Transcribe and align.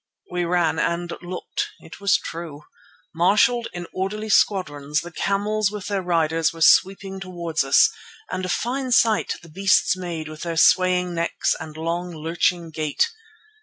We 0.31 0.45
ran 0.45 0.79
and 0.79 1.13
looked. 1.21 1.67
It 1.81 1.99
was 2.01 2.17
true. 2.17 2.63
Marshalled 3.13 3.67
in 3.71 3.85
orderly 3.93 4.29
squadrons, 4.29 5.01
the 5.01 5.11
camels 5.11 5.69
with 5.69 5.85
their 5.89 6.01
riders 6.01 6.51
were 6.51 6.61
sweeping 6.61 7.19
towards 7.19 7.63
us, 7.63 7.87
and 8.31 8.43
a 8.43 8.49
fine 8.49 8.91
sight 8.91 9.35
the 9.43 9.47
beasts 9.49 9.95
made 9.95 10.27
with 10.27 10.41
their 10.41 10.57
swaying 10.57 11.13
necks 11.13 11.55
and 11.59 11.77
long, 11.77 12.11
lurching 12.15 12.71
gait. 12.71 13.11